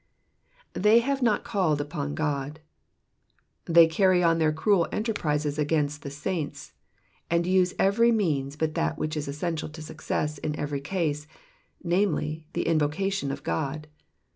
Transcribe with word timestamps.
^^ITiey 0.73 0.99
have 1.03 1.21
not 1.21 1.43
called 1.43 1.79
upon 1.79 2.15
God,''^ 2.15 2.57
They 3.71 3.85
carry 3.85 4.23
on 4.23 4.39
their 4.39 4.51
cruel 4.51 4.87
enterprises 4.91 5.59
against 5.59 6.01
the 6.01 6.09
saints, 6.09 6.73
and 7.29 7.45
use 7.45 7.75
every 7.77 8.11
means 8.11 8.55
but 8.55 8.73
that 8.73 8.97
which 8.97 9.15
is 9.15 9.27
essential 9.27 9.69
to 9.69 9.81
success 9.83 10.39
in 10.39 10.55
every 10.55 10.81
case, 10.81 11.27
namely, 11.83 12.47
the 12.53 12.65
invocation 12.65 13.29
of 13.31 13.43
Gk>d. 13.43 13.89